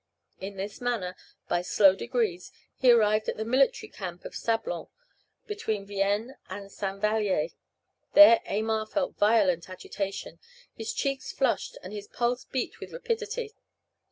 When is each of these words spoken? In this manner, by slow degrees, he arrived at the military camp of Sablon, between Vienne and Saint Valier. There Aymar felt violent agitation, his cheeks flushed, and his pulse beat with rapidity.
In 0.39 0.57
this 0.57 0.81
manner, 0.81 1.15
by 1.47 1.61
slow 1.61 1.95
degrees, 1.95 2.51
he 2.75 2.91
arrived 2.91 3.29
at 3.29 3.37
the 3.37 3.45
military 3.45 3.87
camp 3.87 4.25
of 4.25 4.33
Sablon, 4.35 4.87
between 5.45 5.85
Vienne 5.85 6.37
and 6.49 6.71
Saint 6.71 6.99
Valier. 7.01 7.49
There 8.15 8.41
Aymar 8.47 8.87
felt 8.87 9.15
violent 9.19 9.69
agitation, 9.69 10.39
his 10.73 10.91
cheeks 10.91 11.31
flushed, 11.31 11.77
and 11.83 11.93
his 11.93 12.07
pulse 12.07 12.45
beat 12.45 12.79
with 12.79 12.91
rapidity. 12.93 13.53